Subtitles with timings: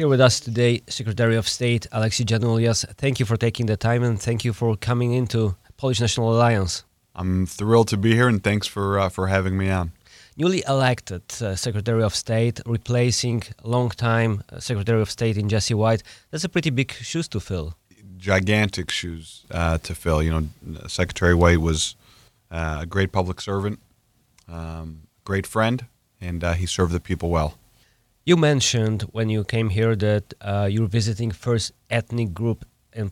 [0.00, 2.86] Here with us today, Secretary of State Alexi Giannoulias.
[2.96, 6.84] Thank you for taking the time and thank you for coming into Polish National Alliance.
[7.14, 9.92] I'm thrilled to be here and thanks for uh, for having me on.
[10.38, 16.02] Newly elected uh, Secretary of State, replacing long-time uh, Secretary of State in Jesse White.
[16.30, 17.74] That's a pretty big shoes to fill.
[18.16, 20.22] Gigantic shoes uh, to fill.
[20.22, 20.48] You know,
[20.86, 21.94] Secretary White was
[22.50, 23.78] uh, a great public servant,
[24.48, 25.84] um, great friend,
[26.22, 27.59] and uh, he served the people well.
[28.30, 33.10] You mentioned when you came here that uh, you're visiting first ethnic group in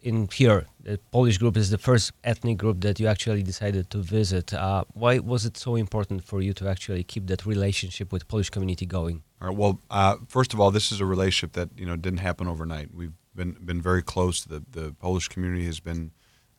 [0.00, 0.64] in here.
[0.80, 4.54] The Polish group is the first ethnic group that you actually decided to visit.
[4.54, 8.48] Uh, why was it so important for you to actually keep that relationship with Polish
[8.48, 9.16] community going?
[9.42, 9.58] All right.
[9.58, 12.88] Well, uh, first of all, this is a relationship that you know didn't happen overnight.
[12.94, 14.36] We've been been very close.
[14.42, 16.12] The the Polish community has been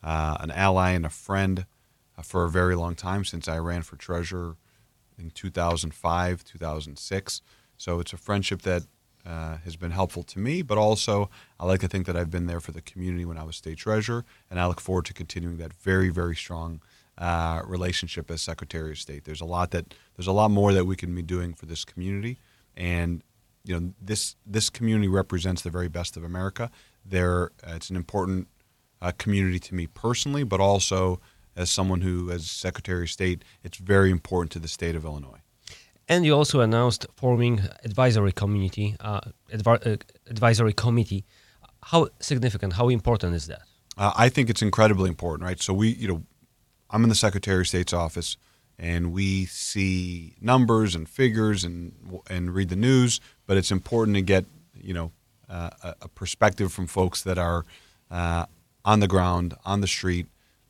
[0.04, 1.66] uh, an ally and a friend
[2.16, 4.56] uh, for a very long time since I ran for treasurer
[5.18, 7.42] in 2005, 2006.
[7.78, 8.82] So it's a friendship that
[9.24, 12.46] uh, has been helpful to me, but also I like to think that I've been
[12.46, 15.58] there for the community when I was state treasurer, and I look forward to continuing
[15.58, 16.80] that very, very strong
[17.16, 19.24] uh, relationship as Secretary of State.
[19.24, 21.84] There's a lot that there's a lot more that we can be doing for this
[21.84, 22.38] community,
[22.76, 23.22] and
[23.64, 26.70] you know this this community represents the very best of America.
[27.04, 28.48] There, uh, it's an important
[29.02, 31.20] uh, community to me personally, but also
[31.56, 35.40] as someone who, as Secretary of State, it's very important to the state of Illinois.
[36.08, 39.20] And you also announced forming advisory community, uh,
[39.52, 41.24] advi- uh, advisory committee.
[41.82, 42.72] How significant?
[42.74, 43.62] How important is that?
[43.96, 45.60] Uh, I think it's incredibly important, right?
[45.60, 46.22] So we, you know,
[46.90, 48.38] I'm in the Secretary of State's office,
[48.78, 51.92] and we see numbers and figures and
[52.30, 53.20] and read the news.
[53.46, 55.12] But it's important to get, you know,
[55.48, 55.70] uh,
[56.00, 57.66] a, perspective from folks that are
[58.10, 58.46] uh,
[58.84, 60.26] on the ground, on the street,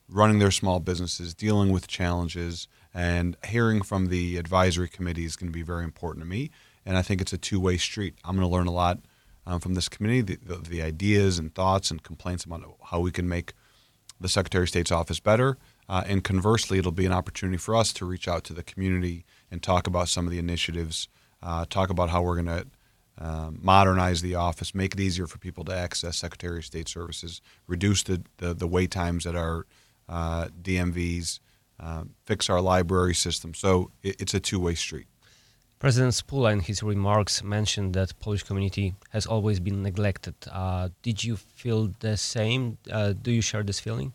[0.08, 5.50] running their small businesses, dealing with challenges and hearing from the advisory committee is going
[5.50, 6.50] to be very important to me.
[6.84, 8.14] And I think it's a two way street.
[8.24, 8.98] I'm going to learn a lot
[9.46, 13.10] um, from this committee, the, the, the, ideas and thoughts and complaints about how we
[13.10, 13.54] can make
[14.20, 15.56] the Secretary of State's office better.
[15.88, 19.24] Uh, and conversely, it'll be an opportunity for us to reach out to the community
[19.50, 21.08] and talk about some of the initiatives,
[21.42, 22.66] uh, talk about how we're going to
[23.20, 27.40] um, modernize the office, make it easier for people to access Secretary of State services,
[27.66, 29.66] reduce the, the, the wait times at our
[30.08, 31.40] uh, DMVs,
[31.80, 33.54] uh, fix our library system.
[33.54, 35.06] So it, it's a two way street.
[35.78, 40.34] President Spula, in his remarks, mentioned that Polish community has always been neglected.
[40.50, 42.78] Uh, did you feel the same?
[42.90, 44.12] Uh, do you share this feeling?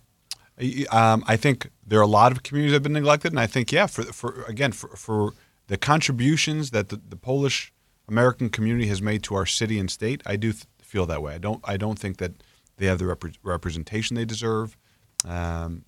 [0.92, 3.48] Um, I think there are a lot of communities that have been neglected, and I
[3.48, 5.34] think, yeah, for, for again, for, for
[5.68, 7.74] the contributions that the, the, Polish
[8.08, 11.34] American community has made to our city and state, I do th- feel that way.
[11.34, 12.34] I don't, I don't think that
[12.78, 14.78] they have the rep- representation they deserve
[15.26, 15.86] um,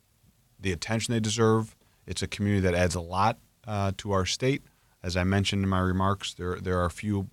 [0.60, 1.76] the attention they deserve.
[2.08, 4.64] It's a community that adds a lot uh, to our state.
[5.04, 7.30] As I mentioned in my remarks, there there are a few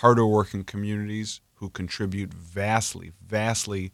[0.00, 3.92] harder working communities who contribute vastly, vastly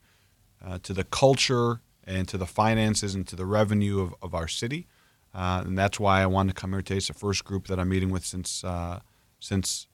[0.64, 4.48] uh, to the culture and to the finances and to the revenue of, of our
[4.48, 4.86] city.
[5.34, 6.96] Uh, and that's why I wanted to come here today.
[6.96, 9.00] It's the first group that I'm meeting with since uh,
[9.40, 9.86] since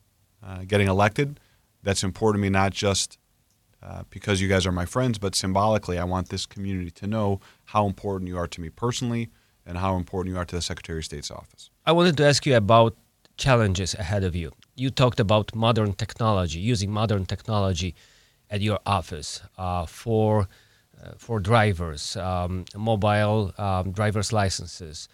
[0.42, 1.40] uh, getting elected.
[1.82, 3.18] That's important to me, not just
[3.84, 7.40] uh, because you guys are my friends, but symbolically, I want this community to know
[7.66, 9.28] how important you are to me personally
[9.66, 11.70] and how important you are to the Secretary of State's office.
[11.84, 12.96] I wanted to ask you about
[13.36, 14.52] challenges ahead of you.
[14.74, 17.94] You talked about modern technology, using modern technology
[18.50, 20.48] at your office uh, for
[21.02, 25.08] uh, for drivers, um, mobile um, driver's licenses.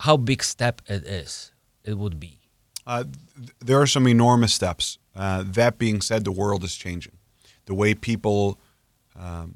[0.00, 1.52] How big step it is?
[1.84, 2.40] It would be.
[2.86, 4.98] Uh, th- there are some enormous steps.
[5.14, 7.19] Uh, that being said, the world is changing
[7.70, 8.58] the way people,
[9.16, 9.54] um,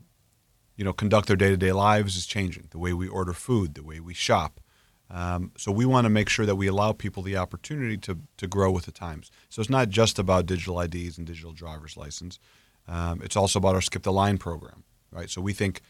[0.76, 2.68] you know, conduct their day-to-day lives is changing.
[2.70, 4.60] The way we order food, the way we shop.
[5.10, 8.46] Um, so we want to make sure that we allow people the opportunity to to
[8.46, 9.32] grow with the times.
[9.48, 12.38] So it's not just about digital IDs and digital driver's license.
[12.86, 15.28] Um, it's also about our Skip the Line program, right?
[15.28, 15.80] So we think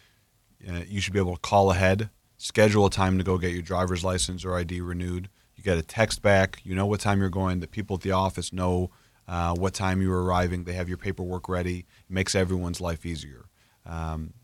[0.66, 2.08] uh, you should be able to call ahead,
[2.38, 5.28] schedule a time to go get your driver's license or ID renewed.
[5.56, 6.62] You get a text back.
[6.64, 7.60] You know what time you're going.
[7.60, 8.90] The people at the office know
[9.26, 10.64] uh, what time you're arriving.
[10.64, 11.80] They have your paperwork ready.
[11.80, 13.46] It makes everyone's life easier.
[13.86, 14.34] Um,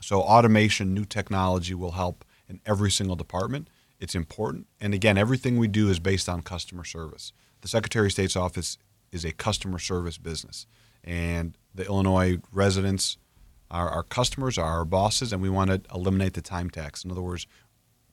[0.00, 3.68] so automation, new technology will help in every single department.
[3.98, 4.66] It's important.
[4.80, 7.32] And again, everything we do is based on customer service.
[7.60, 8.78] The Secretary of State's office
[9.12, 10.66] is a customer service business.
[11.04, 13.18] And the Illinois residents
[13.70, 17.04] are our customers, are our bosses, and we want to eliminate the time tax.
[17.04, 17.46] In other words,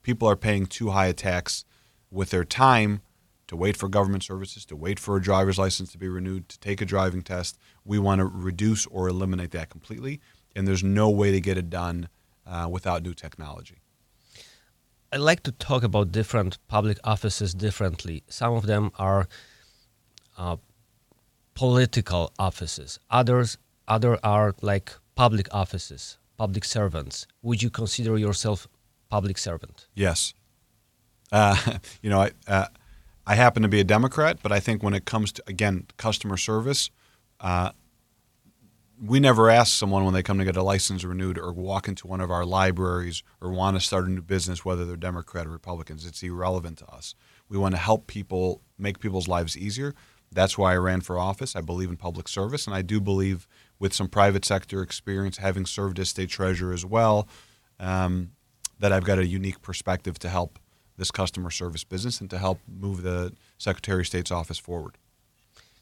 [0.04, 1.66] people are paying too high a tax
[2.12, 3.02] with their time
[3.48, 6.60] to wait for government services, to wait for a driver's license to be renewed, to
[6.60, 7.58] take a driving test.
[7.86, 10.20] We want to reduce or eliminate that completely,
[10.56, 12.10] and there's no way to get it done
[12.46, 13.78] uh, without new technology.
[15.12, 18.24] I like to talk about different public offices differently.
[18.28, 19.28] Some of them are
[20.38, 20.58] uh,
[21.54, 23.00] political offices.
[23.10, 23.58] Others,
[23.88, 27.26] other are like public offices, public servants.
[27.42, 28.68] Would you consider yourself
[29.10, 29.88] public servant?
[29.96, 30.34] Yes.
[31.32, 31.56] Uh,
[32.02, 32.68] you know, I, uh,
[33.29, 36.38] I happen to be a Democrat, but I think when it comes to again customer
[36.38, 36.89] service,
[37.41, 37.71] uh,
[39.03, 42.07] we never ask someone when they come to get a license renewed or walk into
[42.07, 45.50] one of our libraries or want to start a new business whether they're Democrat or
[45.50, 46.06] Republicans.
[46.06, 47.15] It's irrelevant to us.
[47.50, 49.94] We want to help people make people's lives easier.
[50.31, 51.53] That's why I ran for office.
[51.53, 53.45] I believe in public service, and I do believe
[53.77, 57.27] with some private sector experience, having served as state treasurer as well,
[57.77, 58.31] um,
[58.79, 60.59] that I've got a unique perspective to help
[60.98, 64.98] this customer service business and to help move the Secretary of State's office forward.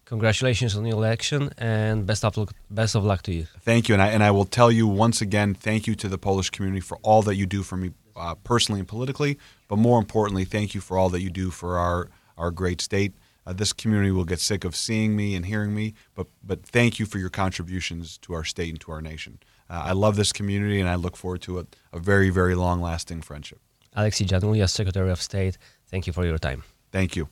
[0.06, 3.48] Congratulations on your election and best of luck, best of luck to you.
[3.62, 6.20] Thank you, and I and I will tell you once again, thank you to the
[6.20, 9.98] Polish community for all that you do for me uh, personally and politically, but more
[9.98, 13.14] importantly, thank you for all that you do for our our great state.
[13.48, 17.00] Uh, this community will get sick of seeing me and hearing me, but but thank
[17.00, 19.40] you for your contributions to our state and to our nation.
[19.72, 22.80] Uh, I love this community, and I look forward to a, a very very long
[22.80, 23.60] lasting friendship.
[23.96, 25.58] Alexei Janulia, Secretary of State,
[25.90, 26.62] thank you for your time.
[26.92, 27.28] Thank you.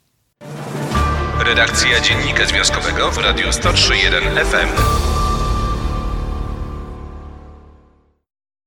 [1.46, 5.13] Redakcja Dziennika Związkowego w Radiu 103.1 FM.